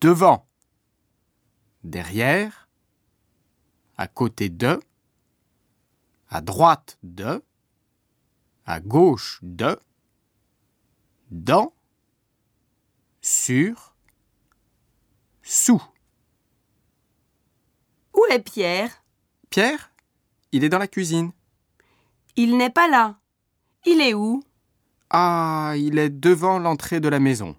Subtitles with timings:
[0.00, 0.48] devant,
[1.84, 2.68] derrière,
[3.96, 4.80] à côté de,
[6.28, 7.42] à droite de,
[8.64, 9.78] à gauche de,
[11.30, 11.72] dans,
[13.20, 13.94] sur,
[15.42, 15.82] sous.
[18.14, 19.04] Où est Pierre?
[19.50, 19.92] Pierre,
[20.52, 21.32] il est dans la cuisine.
[22.36, 23.18] Il n'est pas là.
[23.84, 24.42] Il est où?
[25.10, 27.56] Ah, il est devant l'entrée de la maison.